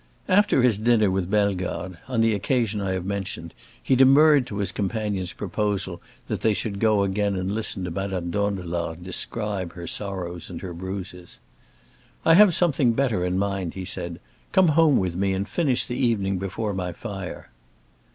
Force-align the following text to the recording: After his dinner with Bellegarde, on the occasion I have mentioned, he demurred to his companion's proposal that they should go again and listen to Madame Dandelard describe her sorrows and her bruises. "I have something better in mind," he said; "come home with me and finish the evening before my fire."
After 0.27 0.63
his 0.63 0.79
dinner 0.79 1.11
with 1.11 1.29
Bellegarde, 1.29 1.97
on 2.07 2.21
the 2.21 2.33
occasion 2.33 2.81
I 2.81 2.93
have 2.93 3.05
mentioned, 3.05 3.53
he 3.83 3.95
demurred 3.95 4.47
to 4.47 4.57
his 4.57 4.71
companion's 4.71 5.31
proposal 5.31 6.01
that 6.27 6.41
they 6.41 6.55
should 6.55 6.79
go 6.79 7.03
again 7.03 7.35
and 7.35 7.51
listen 7.51 7.83
to 7.83 7.91
Madame 7.91 8.31
Dandelard 8.31 9.03
describe 9.03 9.73
her 9.73 9.85
sorrows 9.85 10.49
and 10.49 10.61
her 10.61 10.73
bruises. 10.73 11.37
"I 12.25 12.33
have 12.33 12.55
something 12.55 12.93
better 12.93 13.23
in 13.23 13.37
mind," 13.37 13.75
he 13.75 13.85
said; 13.85 14.19
"come 14.51 14.69
home 14.69 14.97
with 14.97 15.15
me 15.15 15.33
and 15.33 15.47
finish 15.47 15.85
the 15.85 15.97
evening 16.03 16.39
before 16.39 16.73
my 16.73 16.93
fire." 16.93 17.51